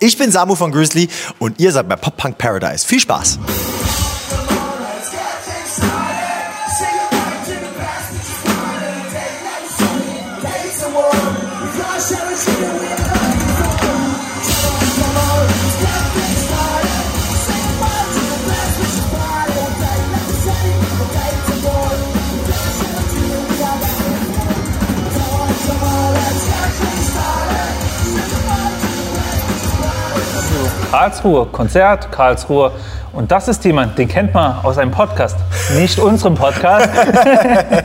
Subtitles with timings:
[0.00, 2.86] Ich bin Samu von Grizzly und ihr seid bei Pop Punk Paradise.
[2.86, 3.38] Viel Spaß!
[30.90, 32.72] Karlsruhe, Konzert, Karlsruhe.
[33.12, 35.36] Und das ist jemand, den kennt man aus einem Podcast,
[35.74, 36.88] nicht unserem Podcast.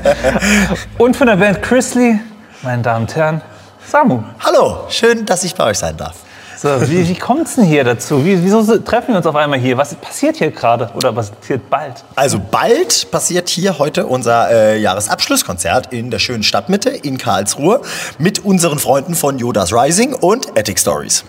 [0.97, 2.19] und von der Band Chrisley,
[2.61, 3.41] meine Damen und Herren,
[3.85, 4.23] Samu.
[4.39, 6.15] Hallo, schön, dass ich bei euch sein darf.
[6.55, 8.23] So, wie wie kommt es denn hier dazu?
[8.23, 9.77] Wie, wieso treffen wir uns auf einmal hier?
[9.77, 12.05] Was passiert hier gerade oder was passiert bald?
[12.15, 17.81] Also bald passiert hier heute unser äh, Jahresabschlusskonzert in der schönen Stadtmitte in Karlsruhe
[18.17, 21.25] mit unseren Freunden von Yodas Rising und Attic Stories.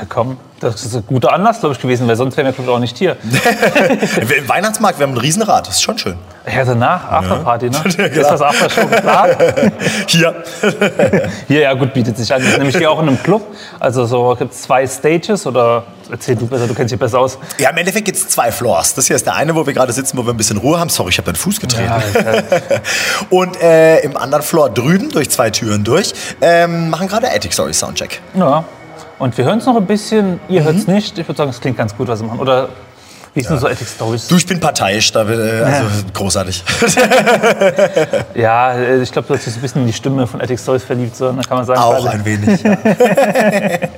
[0.00, 2.66] Ja, komm, das ist ein guter Anlass, glaube ich, gewesen, weil sonst wären wir glaub
[2.66, 3.16] ich, auch nicht hier.
[4.38, 6.16] Im Weihnachtsmarkt, wir haben ein Riesenrad, das ist schon schön.
[6.50, 7.82] Ja, danach, Afterparty, ne?
[7.98, 9.36] Ja, Ist das Aftershow geplant?
[10.06, 10.42] Hier.
[11.48, 12.40] Hier, ja gut, bietet sich an.
[12.40, 13.42] Das ist nämlich hier auch in einem Club.
[13.78, 17.38] Also so gibt es zwei Stages oder erzähl du besser, du kennst dich besser aus.
[17.58, 18.94] Ja, im Endeffekt gibt es zwei Floors.
[18.94, 20.88] Das hier ist der eine, wo wir gerade sitzen, wo wir ein bisschen Ruhe haben.
[20.88, 21.90] Sorry, ich habe deinen Fuß getreten.
[21.90, 22.42] Ja.
[23.28, 27.78] Und äh, im anderen Floor drüben, durch zwei Türen durch, ähm, machen gerade Attic Stories
[27.78, 28.20] Soundcheck.
[28.34, 28.64] ja.
[29.20, 31.18] Und wir hören es noch ein bisschen, ihr hört es nicht.
[31.18, 32.40] Ich würde sagen, es klingt ganz gut, was wir machen.
[32.40, 32.70] Oder
[33.34, 34.26] wie ist denn so Ethic Stories?
[34.26, 36.64] Du, ich bin parteiisch, da, äh, also großartig.
[38.34, 40.82] Ja, äh, ich glaube, du hast dich ein bisschen in die Stimme von Ethic Stories
[40.82, 41.80] verliebt, so, dann kann man sagen.
[41.80, 42.62] Auch ein wenig.
[42.62, 42.78] Ja.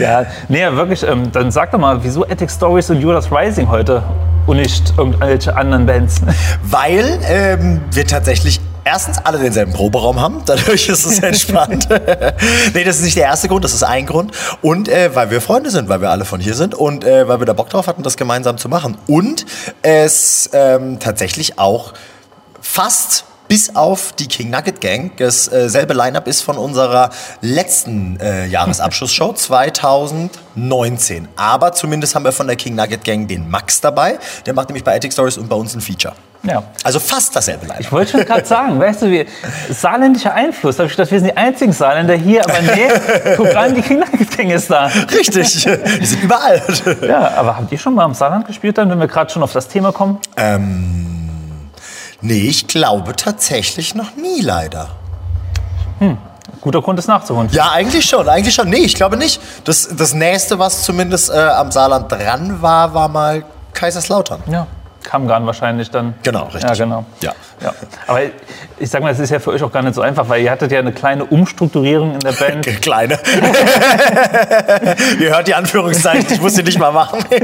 [0.00, 4.02] Ja, nee, wirklich, ähm, dann sag doch mal, wieso Ethic Stories und Judas Rising heute
[4.46, 6.20] und nicht irgendwelche anderen Bands?
[6.62, 10.42] Weil ähm, wir tatsächlich erstens alle denselben Proberaum haben.
[10.46, 11.88] Dadurch ist es entspannt.
[12.74, 14.32] nee, das ist nicht der erste Grund, das ist ein Grund.
[14.62, 17.40] Und äh, weil wir Freunde sind, weil wir alle von hier sind und äh, weil
[17.40, 18.96] wir da Bock drauf hatten, das gemeinsam zu machen.
[19.06, 19.46] Und
[19.82, 21.92] es ähm, tatsächlich auch
[22.60, 29.32] fast bis auf die King Nugget Gang dasselbe Line-Up ist von unserer letzten äh, Jahresabschlussshow
[29.34, 31.26] 2019.
[31.34, 34.20] Aber zumindest haben wir von der King Nugget Gang den Max dabei.
[34.46, 36.14] Der macht nämlich bei Attic Stories und bei uns ein Feature.
[36.44, 36.62] Ja.
[36.84, 37.80] Also fast dasselbe Line-Up.
[37.80, 39.26] Ich wollte schon gerade sagen, weißt du, wie
[39.68, 40.76] saarländischer Einfluss.
[40.76, 42.88] Da habe ich gedacht, wir sind die einzigen Saarländer hier, aber nee,
[43.36, 44.86] guck rein, die Kindergang ist da.
[45.12, 45.66] Richtig,
[46.00, 46.62] die sind überall.
[47.02, 49.52] Ja, aber habt ihr schon mal im Saarland gespielt, dann, wenn wir gerade schon auf
[49.52, 50.20] das Thema kommen?
[52.22, 54.90] Nee, ich glaube tatsächlich noch nie leider.
[56.60, 57.48] Guter Grund, es nachzuholen.
[57.52, 58.68] Ja, eigentlich schon, eigentlich schon.
[58.68, 59.40] Nee, ich glaube nicht.
[59.64, 64.42] Das, das nächste, was zumindest äh, am Saarland dran war, war mal Kaiserslautern.
[64.46, 64.66] Ja.
[65.02, 66.14] Kammgarn wahrscheinlich dann.
[66.22, 66.62] Genau, richtig.
[66.62, 67.04] Ja, genau.
[67.20, 67.32] Ja.
[67.62, 67.74] Ja.
[68.06, 68.20] Aber
[68.78, 70.50] ich sag mal, es ist ja für euch auch gar nicht so einfach, weil ihr
[70.50, 72.66] hattet ja eine kleine Umstrukturierung in der Band.
[72.80, 73.18] Kleine.
[75.20, 77.24] Ihr hört die Anführungszeichen, ich muss sie nicht mal machen.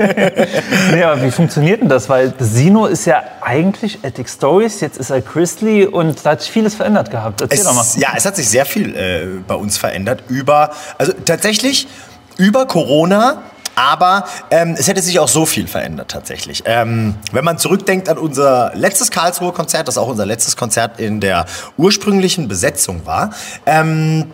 [0.91, 2.09] Nee, aber wie funktioniert denn das?
[2.09, 6.50] Weil Sino ist ja eigentlich Ethic Stories, jetzt ist er Chrisley und da hat sich
[6.50, 7.41] vieles verändert gehabt.
[7.41, 7.83] Erzähl doch mal.
[7.83, 11.89] Es, ja, es hat sich sehr viel äh, bei uns verändert über, also tatsächlich
[12.37, 13.43] über Corona.
[13.76, 16.62] Aber ähm, es hätte sich auch so viel verändert tatsächlich.
[16.64, 21.20] Ähm, wenn man zurückdenkt an unser letztes Karlsruher Konzert, das auch unser letztes Konzert in
[21.20, 21.44] der
[21.76, 23.31] ursprünglichen Besetzung war,
[23.66, 24.32] ähm,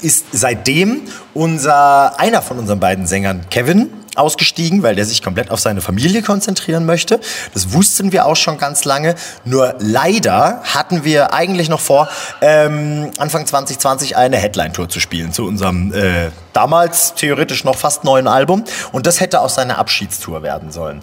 [0.00, 1.02] ist seitdem
[1.34, 6.22] unser einer von unseren beiden Sängern Kevin ausgestiegen, weil der sich komplett auf seine Familie
[6.22, 7.20] konzentrieren möchte.
[7.54, 9.14] Das wussten wir auch schon ganz lange.
[9.44, 12.08] Nur leider hatten wir eigentlich noch vor,
[12.40, 18.26] ähm, Anfang 2020 eine Headline-Tour zu spielen zu unserem äh, damals theoretisch noch fast neuen
[18.26, 18.64] Album.
[18.92, 21.02] Und das hätte auch seine Abschiedstour werden sollen.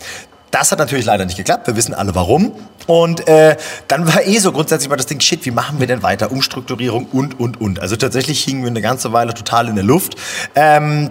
[0.53, 1.65] Das hat natürlich leider nicht geklappt.
[1.65, 2.51] Wir wissen alle warum.
[2.85, 6.03] Und äh, dann war eh so grundsätzlich mal das Ding, shit, wie machen wir denn
[6.03, 6.31] weiter?
[6.31, 7.79] Umstrukturierung und, und, und.
[7.79, 10.13] Also tatsächlich hingen wir eine ganze Weile total in der Luft.
[10.53, 11.09] Ähm,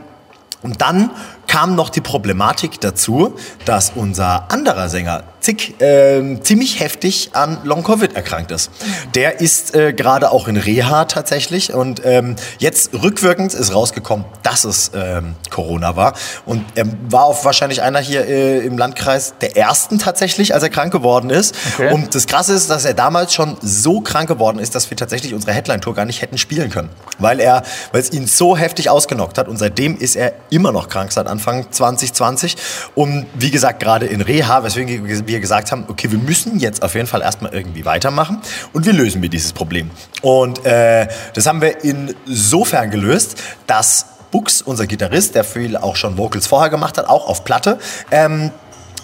[0.63, 1.11] und dann
[1.53, 3.37] kam noch die Problematik dazu,
[3.67, 8.71] dass unser anderer Sänger Zick ähm, ziemlich heftig an Long-Covid erkrankt ist.
[9.17, 14.65] Der ist äh, gerade auch in Reha tatsächlich und ähm, jetzt rückwirkend ist rausgekommen, dass
[14.65, 16.15] es ähm, Corona war.
[16.47, 20.71] Und er war auch wahrscheinlich einer hier äh, im Landkreis der ersten tatsächlich, als er
[20.71, 21.57] krank geworden ist.
[21.75, 21.93] Okay.
[21.93, 25.35] Und das Krasse ist, dass er damals schon so krank geworden ist, dass wir tatsächlich
[25.35, 26.91] unsere Headline-Tour gar nicht hätten spielen können.
[27.19, 30.89] Weil er, weil es ihn so heftig ausgenockt hat und seitdem ist er immer noch
[30.89, 32.57] krank seit Anfang 2020.
[32.95, 36.95] Und wie gesagt, gerade in Reha, weswegen wir gesagt haben, okay, wir müssen jetzt auf
[36.95, 38.41] jeden Fall erstmal irgendwie weitermachen
[38.73, 39.91] und wir lösen wir dieses Problem.
[40.23, 43.37] Und äh, das haben wir insofern gelöst,
[43.67, 47.79] dass Bux, unser Gitarrist, der viel auch schon Vocals vorher gemacht hat, auch auf Platte,
[48.11, 48.51] ähm,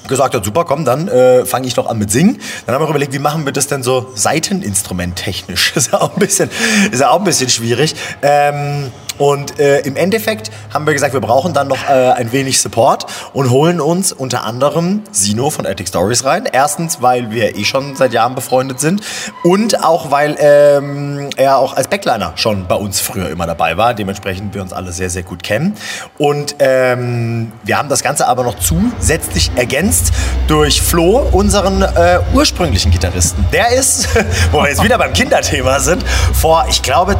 [0.08, 2.40] gesagt hat, super, komm, dann äh, fange ich doch an mit Singen.
[2.66, 5.72] Dann haben wir überlegt, wie machen wir das denn so Seiteninstrument technisch?
[5.76, 6.50] ist ja auch ein bisschen,
[6.90, 7.94] ist ja auch ein bisschen schwierig.
[8.22, 12.60] Ähm, Und äh, im Endeffekt haben wir gesagt, wir brauchen dann noch äh, ein wenig
[12.60, 16.48] Support und holen uns unter anderem Sino von Attic Stories rein.
[16.50, 19.02] Erstens, weil wir eh schon seit Jahren befreundet sind
[19.42, 23.94] und auch, weil ähm, er auch als Backliner schon bei uns früher immer dabei war.
[23.94, 25.76] Dementsprechend wir uns alle sehr, sehr gut kennen.
[26.16, 30.12] Und ähm, wir haben das Ganze aber noch zusätzlich ergänzt
[30.46, 33.44] durch Flo, unseren äh, ursprünglichen Gitarristen.
[33.52, 34.08] Der ist,
[34.52, 37.18] wo wir jetzt wieder beim Kinderthema sind, vor, ich glaube,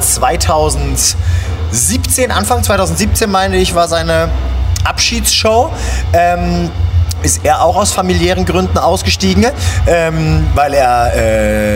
[1.71, 4.31] 2017, Anfang 2017 meine ich, war seine
[4.85, 5.71] Abschiedsshow.
[6.13, 6.71] Ähm,
[7.23, 9.45] ist er auch aus familiären Gründen ausgestiegen,
[9.89, 11.17] ähm, weil er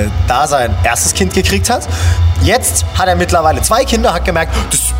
[0.05, 1.89] äh, da sein erstes Kind gekriegt hat.
[2.43, 4.92] Jetzt hat er mittlerweile zwei Kinder, hat gemerkt, das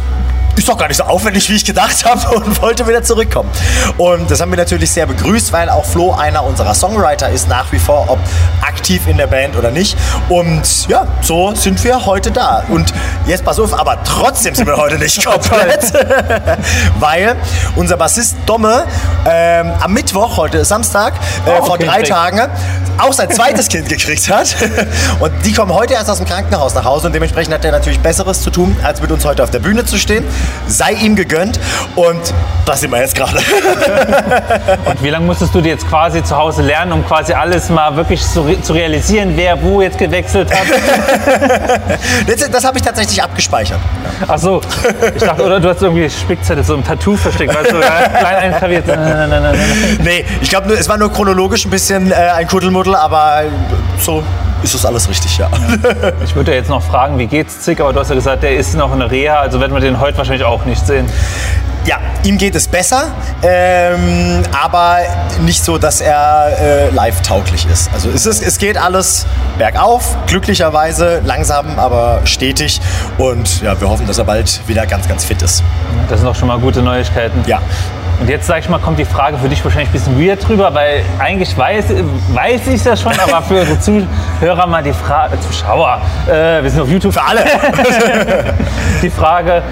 [0.57, 3.51] ist doch gar nicht so aufwendig, wie ich gedacht habe und wollte wieder zurückkommen.
[3.97, 7.71] Und das haben wir natürlich sehr begrüßt, weil auch Flo einer unserer Songwriter ist nach
[7.73, 8.19] wie vor, ob
[8.63, 9.97] aktiv in der Band oder nicht.
[10.29, 12.65] Und ja, so sind wir heute da.
[12.69, 12.93] Und
[13.27, 15.93] jetzt pass auf, aber trotzdem sind wir heute nicht komplett,
[17.01, 17.37] weil
[17.77, 18.85] unser Bassist Domme
[19.29, 21.15] ähm, am Mittwoch, heute ist Samstag,
[21.47, 22.03] äh, Oh, vor okay, drei.
[22.03, 22.51] Tagen
[22.99, 24.55] auch sein zweites Kind gekriegt hat.
[25.21, 28.01] Und die kommen heute erst aus dem Krankenhaus nach Hause und dementsprechend hat er natürlich
[28.01, 30.25] Besseres zu tun, als mit uns heute auf der Bühne zu stehen.
[30.67, 31.59] Sei ihm gegönnt
[31.97, 32.35] und
[32.65, 33.39] das sind wir jetzt gerade.
[34.85, 37.97] Und wie lange musstest du dir jetzt quasi zu Hause lernen, um quasi alles mal
[37.97, 40.67] wirklich zu, re zu realisieren, wer wo jetzt gewechselt hat?
[42.27, 43.79] Das, das habe ich tatsächlich abgespeichert.
[44.27, 44.61] Ach so,
[45.15, 48.87] ich dachte, oder du hast irgendwie Spickzettel so im Tattoo versteckt, weißt du, klein eingraviert.
[48.87, 49.99] Nein, nein, nein, nein, nein.
[50.03, 53.43] Nee, ich glaube, es war nur chronologisch ein bisschen äh, ein Kuddelmuddel, aber
[53.99, 54.23] so
[54.63, 55.49] ist das alles richtig, ja.
[56.25, 58.57] Ich würde ja jetzt noch fragen, wie geht's Zick, aber du hast ja gesagt, der
[58.57, 61.07] ist noch in der Reha, also werden wir den heute wahrscheinlich auch nicht sehen.
[61.85, 63.09] Ja, ihm geht es besser,
[63.43, 64.99] ähm, aber
[65.41, 67.91] nicht so, dass er äh, live tauglich ist.
[67.93, 69.27] Also es, ist, es geht alles
[69.59, 72.81] bergauf, glücklicherweise, langsam, aber stetig.
[73.19, 75.65] Und ja, wir hoffen, dass er bald wieder ganz, ganz fit ist.
[76.09, 77.43] Das sind doch schon mal gute Neuigkeiten.
[77.49, 77.61] Ja.
[78.23, 80.73] Und jetzt, sag ich mal, kommt die Frage für dich wahrscheinlich ein bisschen weird drüber,
[80.73, 81.87] weil eigentlich weiß,
[82.33, 86.83] weiß ich ja schon, aber für unsere Zuhörer mal die Frage, Zuschauer, äh, wir sind
[86.83, 87.13] auf YouTube.
[87.13, 87.43] Für alle.
[89.03, 89.65] die Frage,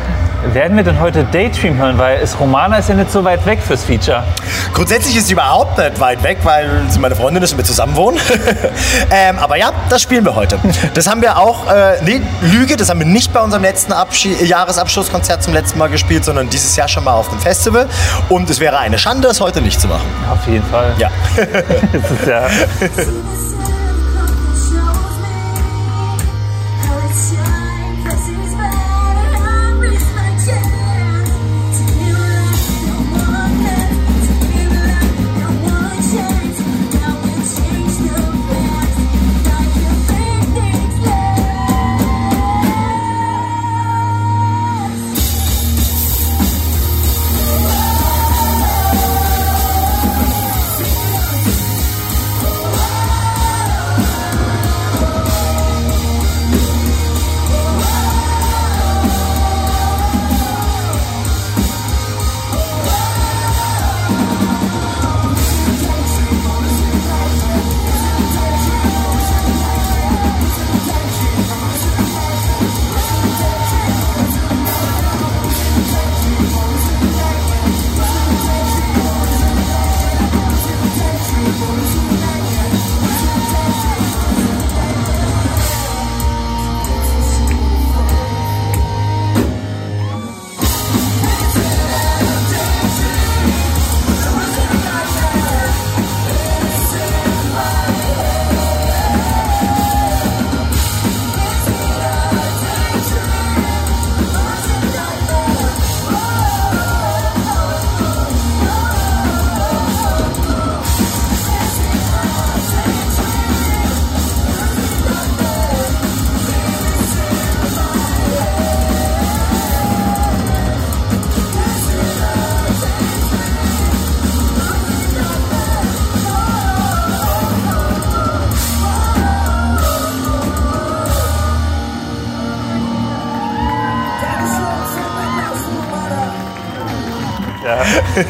[0.53, 1.99] werden wir denn heute Daydream hören?
[1.99, 4.25] Weil es Romana ist ja nicht so weit weg fürs Feature.
[4.73, 7.97] Grundsätzlich ist sie überhaupt nicht weit weg, weil sie meine Freundin ist und wir zusammen
[7.97, 8.19] wohnen.
[9.11, 10.59] ähm, aber ja, das spielen wir heute.
[10.95, 14.35] Das haben wir auch, äh, nee, Lüge, das haben wir nicht bei unserem letzten Abschi
[14.45, 17.87] Jahresabschlusskonzert zum letzten Mal gespielt, sondern dieses Jahr schon mal auf dem Festival.
[18.29, 20.07] Und es wäre eine Schande, es heute nicht zu machen.
[20.31, 20.95] Auf jeden Fall.
[20.99, 21.11] Ja.
[21.93, 22.47] Das ist ja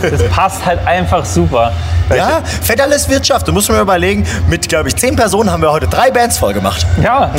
[0.03, 1.73] Das passt halt einfach super.
[2.17, 3.47] Ja, Federless Wirtschaft.
[3.47, 6.53] Du musst mir überlegen, mit, glaube ich, zehn Personen haben wir heute drei Bands voll
[6.53, 6.87] gemacht.
[7.03, 7.31] Ja.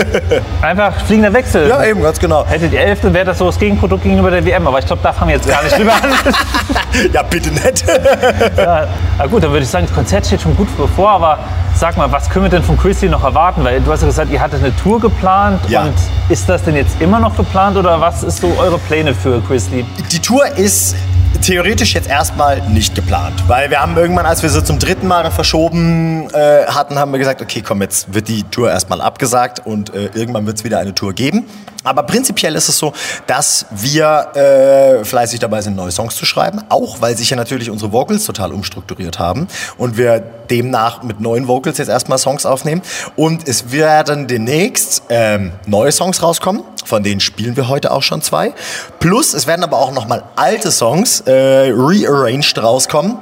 [0.62, 1.68] Einfach fliegender Wechsel.
[1.68, 2.46] Ja, eben, ganz genau.
[2.46, 4.66] Hättet ihr Elfte, wäre das so das Gegenprodukt gegenüber der WM.
[4.66, 6.00] Aber ich glaube, da fangen wir jetzt gar nicht drüber an.
[7.12, 7.84] Ja, bitte nicht.
[8.56, 11.10] ja, na gut, dann würde ich sagen, das Konzert steht schon gut bevor.
[11.10, 11.38] Aber
[11.74, 13.62] sag mal, was können wir denn von Chrissy noch erwarten?
[13.64, 15.60] Weil du hast ja gesagt, ihr hattet eine Tour geplant.
[15.68, 15.82] Ja.
[15.82, 15.94] Und
[16.28, 17.76] ist das denn jetzt immer noch geplant?
[17.76, 19.86] Oder was ist so eure Pläne für Chrisley?
[20.10, 20.96] Die Tour ist
[21.42, 25.30] theoretisch jetzt erstmal nicht geplant, weil wir haben irgendwann, als wir sie zum dritten Mal
[25.30, 29.94] verschoben äh, hatten, haben wir gesagt, okay, komm, jetzt wird die Tour erstmal abgesagt und
[29.94, 31.46] äh, irgendwann wird es wieder eine Tour geben.
[31.82, 32.92] Aber prinzipiell ist es so,
[33.26, 37.70] dass wir äh, fleißig dabei sind, neue Songs zu schreiben, auch weil sich ja natürlich
[37.70, 42.82] unsere Vocals total umstrukturiert haben und wir demnach mit neuen Vocals jetzt erstmal Songs aufnehmen.
[43.16, 48.20] Und es werden demnächst ähm, neue Songs rauskommen, von denen spielen wir heute auch schon
[48.20, 48.52] zwei.
[48.98, 53.16] Plus, es werden aber auch nochmal alte Songs äh, rearranged rauskommen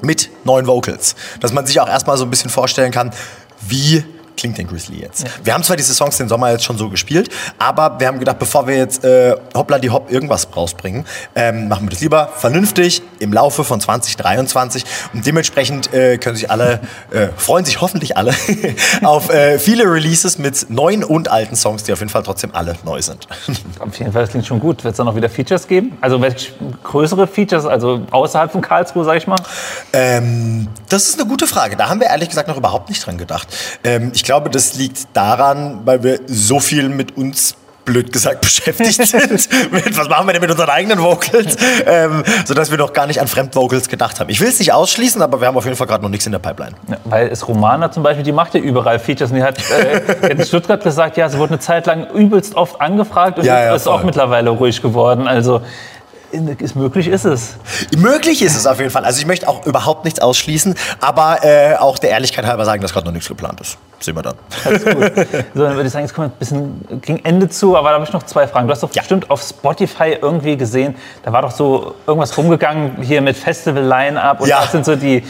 [0.00, 1.14] mit neuen Vocals.
[1.40, 3.12] Dass man sich auch erstmal so ein bisschen vorstellen kann,
[3.60, 4.04] wie
[4.36, 5.24] klingt denn Grizzly jetzt?
[5.44, 8.38] Wir haben zwar diese Songs den Sommer jetzt schon so gespielt, aber wir haben gedacht,
[8.38, 13.02] bevor wir jetzt äh, hoppla die hopp irgendwas rausbringen, ähm, machen wir das lieber vernünftig
[13.18, 14.84] im Laufe von 2023
[15.14, 18.34] und dementsprechend äh, können sich alle, äh, freuen sich hoffentlich alle
[19.02, 22.76] auf äh, viele Releases mit neuen und alten Songs, die auf jeden Fall trotzdem alle
[22.84, 23.26] neu sind.
[23.78, 24.84] Auf jeden Fall, das klingt schon gut.
[24.84, 25.96] Wird es dann noch wieder Features geben?
[26.00, 29.38] Also welche größere Features, also außerhalb von Karlsruhe, sag ich mal?
[29.92, 31.76] Ähm, das ist eine gute Frage.
[31.76, 33.48] Da haben wir ehrlich gesagt noch überhaupt nicht dran gedacht.
[33.84, 39.04] Ähm, ich glaube, das liegt daran, weil wir so viel mit uns blöd gesagt beschäftigt
[39.08, 39.72] sind.
[39.72, 41.56] mit, was machen wir denn mit unseren eigenen Vocals?
[41.84, 44.30] Ähm, sodass wir noch gar nicht an Fremdvocals gedacht haben.
[44.30, 46.30] Ich will es nicht ausschließen, aber wir haben auf jeden Fall gerade noch nichts in
[46.30, 46.76] der Pipeline.
[46.88, 49.30] Ja, weil es Romana zum Beispiel, die macht ja überall Features.
[49.30, 52.80] Und die hat äh, in Stuttgart gesagt, ja, sie wurde eine Zeit lang übelst oft
[52.80, 54.06] angefragt und Ja, ja, ist auch voll.
[54.06, 55.26] mittlerweile ruhig geworden.
[55.26, 55.62] Also
[56.32, 57.56] ist möglich ist es.
[57.96, 59.04] Möglich ist es auf jeden Fall.
[59.04, 62.92] Also ich möchte auch überhaupt nichts ausschließen, aber äh, auch der Ehrlichkeit halber sagen, dass
[62.92, 63.76] gerade noch nichts geplant ist.
[64.00, 64.34] Sehen wir dann.
[64.64, 65.12] Alles gut.
[65.54, 67.94] So, dann würde ich sagen, jetzt kommen wir ein bisschen gegen Ende zu, aber da
[67.96, 68.66] habe ich noch zwei Fragen.
[68.66, 69.02] Du hast doch Ja.
[69.02, 74.40] bestimmt auf Spotify irgendwie gesehen, da war doch so irgendwas rumgegangen hier mit Festival Line-Up
[74.40, 74.60] und Ja.
[74.62, 75.22] das sind so die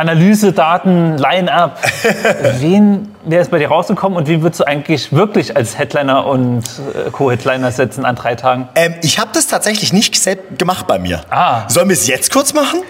[0.00, 1.78] Analysedaten, Line-Up.
[2.58, 6.64] Wen wäre es bei dir rausgekommen und wen würdest du eigentlich wirklich als Headliner und
[7.06, 8.68] äh, Co-Headliner setzen an drei Tagen?
[8.76, 11.20] Ähm, ich habe das tatsächlich nicht selbst gemacht bei mir.
[11.28, 11.68] Ah.
[11.68, 12.80] Sollen wir es jetzt kurz machen?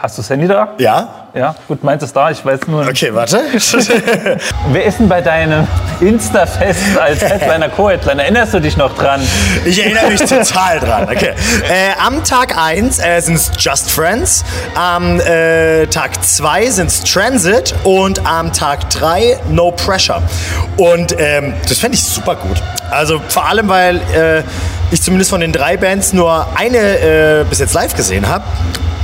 [0.00, 0.68] Hast du das Handy da?
[0.78, 1.08] Ja?
[1.34, 2.86] Ja, gut, meins ist da, ich weiß nur.
[2.86, 3.40] Okay, warte.
[4.72, 5.66] Wer ist denn bei deinem
[6.00, 8.22] Insta-Fest als Headliner, Co-Headliner?
[8.22, 9.20] Erinnerst du dich noch dran?
[9.64, 11.02] Ich erinnere mich total dran.
[11.04, 11.32] Okay.
[11.68, 14.44] Äh, am Tag 1 äh, sind es Just Friends,
[14.76, 20.22] am äh, Tag 2 sind es Transit und am Tag 3 No Pressure.
[20.76, 22.62] Und ähm, das fände ich super gut.
[22.92, 24.42] Also vor allem, weil äh,
[24.92, 26.78] ich zumindest von den drei Bands nur eine
[27.40, 28.44] äh, bis jetzt live gesehen habe.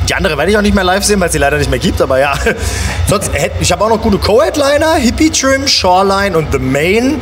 [0.08, 1.78] Die andere werde ich auch nicht mehr live sehen, weil es sie leider nicht mehr
[1.78, 2.34] gibt, aber ja.
[3.08, 7.20] Sonst hätte ich habe auch noch gute Co-Headliner, Hippie Trim, Shoreline und The Main.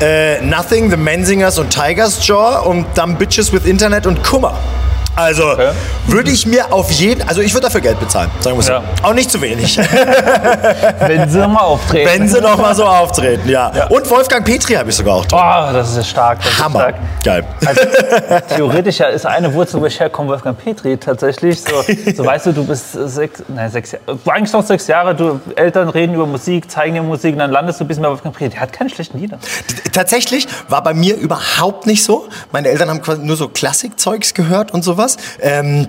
[0.00, 4.58] Äh, Nothing, The Menzingers und Tiger's Jaw und dann Bitches with Internet und Kummer.
[5.20, 5.70] Also Okay.
[6.06, 8.72] würde ich mir auf jeden, also ich würde dafür Geld bezahlen, sagen wir so.
[8.72, 8.82] Ja.
[9.02, 9.76] Auch nicht zu wenig,
[11.06, 12.08] Wenn sie mal auftreten.
[12.12, 13.86] wenn sie noch mal so auftreten, ja.
[13.88, 15.38] Und Wolfgang Petri habe ich sogar auch drin.
[15.42, 16.38] Oh, das ist ja stark.
[16.42, 16.94] Das ist Hammer, stark.
[17.24, 17.44] geil.
[17.66, 17.80] Also,
[18.56, 21.60] theoretisch ja ist eine Wurzel, wo ich herkomme, Wolfgang Petri tatsächlich.
[21.60, 21.82] So,
[22.16, 25.88] so weißt du, du bist sechs, nein, sechs Jahre, eigentlich noch sechs Jahre, du Eltern
[25.88, 28.50] reden über Musik, zeigen dir Musik, und dann landest du ein bisschen bei Wolfgang Petri.
[28.50, 29.38] Der hat keine schlechten Lieder.
[29.92, 32.28] Tatsächlich war bei mir überhaupt nicht so.
[32.52, 35.09] Meine Eltern haben nur so Klassikzeugs gehört und sowas.
[35.40, 35.88] Ähm,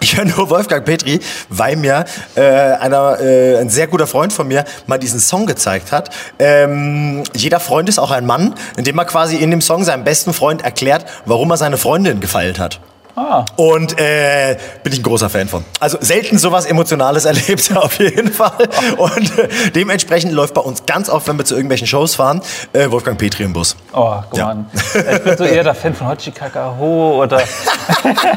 [0.00, 2.04] ich höre nur Wolfgang Petri, weil mir
[2.36, 6.10] äh, einer, äh, ein sehr guter Freund von mir mal diesen Song gezeigt hat.
[6.38, 10.32] Ähm, jeder Freund ist auch ein Mann, indem er quasi in dem Song seinem besten
[10.32, 12.80] Freund erklärt, warum er seine Freundin gefeilt hat.
[13.18, 13.44] Ah.
[13.56, 15.64] Und äh, bin ich ein großer Fan von.
[15.80, 18.68] Also selten sowas Emotionales erlebt, auf jeden Fall.
[18.96, 22.40] Und äh, dementsprechend läuft bei uns ganz oft, wenn wir zu irgendwelchen Shows fahren,
[22.72, 23.74] äh, Wolfgang Petri im Bus.
[23.92, 24.44] Oh, guck Ja.
[24.46, 24.50] mal.
[24.52, 24.66] an.
[24.94, 27.40] Ich bin so eher der Fan von Hochi Kakaho oder.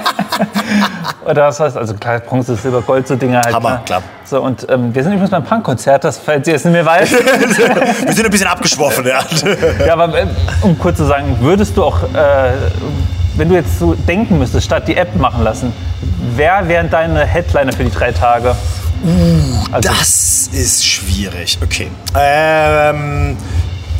[1.26, 3.54] oder was heißt, also klar, Bronze, Silber, Gold, so Dinge halt.
[3.54, 3.82] Hammer, ne?
[3.86, 4.02] klar.
[4.26, 7.12] So, und ähm, wir sind übrigens beim Punkkonzert, das falls ihr es nicht mehr weiß.
[7.12, 9.20] Wir sind ein bisschen abgeschworfen, ja.
[9.86, 10.26] ja, aber äh,
[10.62, 12.54] um kurz zu sagen, würdest du auch, äh,
[13.36, 15.74] wenn du jetzt so denken müsstest, statt die App machen lassen,
[16.36, 18.56] wer wären deine Headliner für die drei Tage?
[19.72, 21.58] Also, Das ist schwierig.
[21.64, 21.90] Okay.
[22.16, 23.38] Ähm,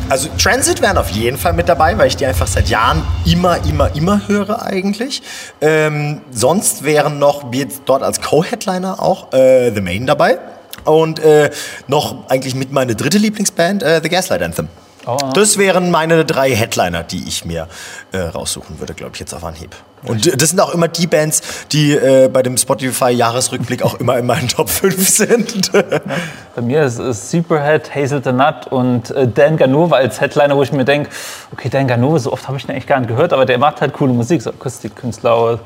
[0.08, 3.64] also Transit wären auf jeden Fall mit dabei, weil ich die einfach seit Jahren immer,
[3.64, 5.22] immer, immer höre eigentlich.
[5.60, 10.38] Ähm, sonst wären noch, jetzt dort als Co-Headliner auch, äh, The Main dabei.
[10.84, 11.50] Und äh,
[11.86, 14.68] noch eigentlich mit meine dritte Lieblingsband, äh, The Gaslight Anthem.
[15.06, 15.16] Oh.
[15.34, 17.68] Das wären meine drei Headliner, die ich mir
[18.12, 19.74] äh, raussuchen würde, glaube ich, jetzt auf Anhieb.
[20.04, 24.26] Und das sind auch immer die Bands, die äh, bei dem Spotify-Jahresrückblick auch immer in
[24.26, 25.72] meinen Top 5 sind.
[25.72, 30.62] Bei mir ist es Superhead, Hazel the Nut und äh, Dan Ganova als Headliner, wo
[30.62, 31.10] ich mir denke,
[31.52, 33.80] okay, Dan Ganova, so oft habe ich den echt gar nicht gehört, aber der macht
[33.80, 35.60] halt coole Musik, so Akustikkünstler,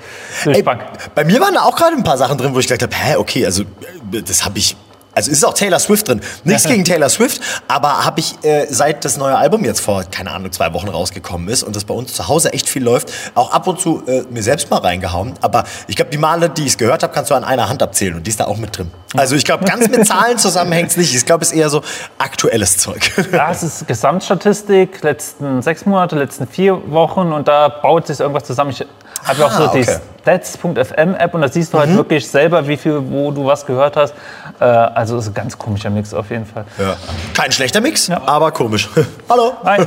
[0.45, 0.83] Durchbank.
[1.15, 3.17] Bei mir waren da auch gerade ein paar Sachen drin, wo ich gedacht habe, hä,
[3.17, 4.77] okay, also äh, das habe ich
[5.17, 6.21] also ist auch Taylor Swift drin.
[6.45, 10.31] Nichts gegen Taylor Swift, aber habe ich äh, seit das neue Album jetzt vor, keine
[10.31, 13.51] Ahnung, zwei Wochen rausgekommen ist und das bei uns zu Hause echt viel läuft, auch
[13.51, 15.35] ab und zu äh, mir selbst mal reingehauen.
[15.41, 17.83] Aber ich glaube, die Male, die ich es gehört habe, kannst du an einer Hand
[17.83, 18.91] abzählen und die ist da auch mit drin.
[19.27, 21.15] Also ich glaube, ganz mit Zahlen zusammenhängt es nicht.
[21.15, 21.83] Ich glaube, es ist eher so
[22.19, 23.11] aktuelles Zeug.
[23.33, 28.45] Ja, es ist Gesamtstatistik, letzten sechs Monate, letzten vier Wochen und da baut sich irgendwas
[28.45, 28.71] zusammen.
[28.71, 28.85] Ich
[29.25, 29.85] habe ja auch so ah, okay.
[29.85, 31.97] die Stats.fm App und da siehst du halt mhm.
[31.97, 34.15] wirklich selber, wie viel, wo du was gehört hast.
[34.61, 36.65] Äh, also ist ein ganz komischer Mix auf jeden Fall.
[36.79, 36.97] Ja.
[37.35, 38.21] Kein schlechter Mix, ja.
[38.25, 38.89] aber komisch.
[39.29, 39.53] Hallo.
[39.65, 39.87] Hi.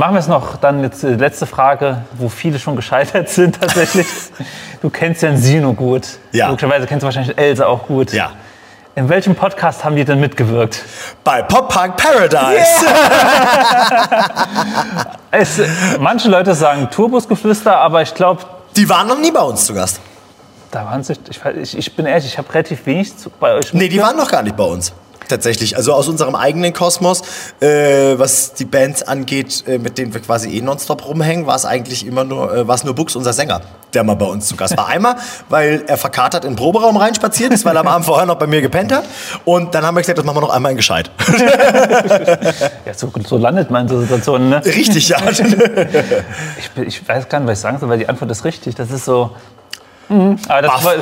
[0.00, 4.06] Machen wir es noch, dann jetzt die letzte Frage, wo viele schon gescheitert sind tatsächlich.
[4.80, 6.06] du kennst ja Sino gut.
[6.32, 6.48] Ja.
[6.48, 8.10] Möglicherweise kennst du wahrscheinlich Elsa auch gut.
[8.14, 8.30] Ja.
[8.94, 10.82] In welchem Podcast haben die denn mitgewirkt?
[11.22, 12.64] Bei Pop Punk Paradise.
[12.82, 14.38] Yeah.
[15.32, 15.60] es,
[15.98, 18.42] manche Leute sagen Turbusgeflüster, aber ich glaube.
[18.76, 20.00] Die waren noch nie bei uns zu Gast.
[20.70, 21.12] Da waren sie.
[21.60, 23.74] Ich, ich bin ehrlich, ich habe relativ wenig zu, bei euch.
[23.74, 24.94] Nee, die waren noch gar nicht bei uns
[25.30, 25.76] tatsächlich.
[25.76, 27.22] Also aus unserem eigenen Kosmos,
[27.60, 31.64] äh, was die Bands angeht, äh, mit denen wir quasi eh nonstop rumhängen, war es
[31.64, 33.62] eigentlich immer nur, äh, war es nur Bux, unser Sänger,
[33.94, 34.88] der mal bei uns zu Gast war.
[34.88, 35.16] Einmal,
[35.48, 38.46] weil er verkatert in den Proberaum reinspaziert ist, weil er am Abend vorher noch bei
[38.46, 39.04] mir gepennt hat.
[39.44, 41.10] Und dann haben wir gesagt, das machen wir noch einmal in gescheit.
[42.84, 44.64] ja, so, so landet man in so Situationen, ne?
[44.64, 45.18] Richtig, ja.
[45.30, 48.74] ich, ich weiß gar nicht, was ich sagen soll, weil die Antwort ist richtig.
[48.74, 49.30] Das ist so,
[50.10, 50.36] Mhm.
[50.48, 50.94] Aber war,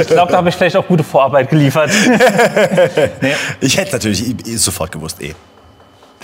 [0.00, 1.90] ich glaube, da habe ich vielleicht auch gute Vorarbeit geliefert.
[3.20, 3.34] nee.
[3.60, 5.34] Ich hätte natürlich sofort gewusst, eh.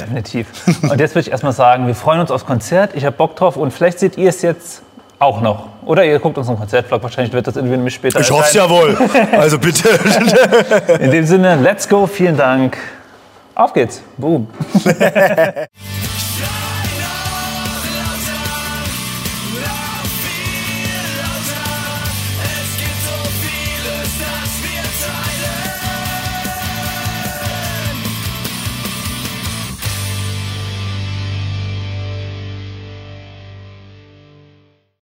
[0.01, 0.47] Definitiv.
[0.83, 2.95] Und jetzt würde ich erstmal sagen, wir freuen uns aufs Konzert.
[2.95, 4.83] Ich habe Bock drauf und vielleicht seht ihr es jetzt
[5.19, 5.69] auch noch.
[5.85, 7.03] Oder ihr guckt unseren Konzertvlog.
[7.03, 8.21] Wahrscheinlich wird das irgendwie nämlich später.
[8.21, 8.97] Ich hoffe es ja wohl.
[9.33, 9.89] Also bitte.
[11.01, 12.07] In dem Sinne, let's go.
[12.07, 12.77] Vielen Dank.
[13.55, 14.03] Auf geht's.
[14.17, 14.49] Boom.